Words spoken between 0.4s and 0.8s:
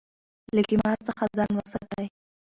له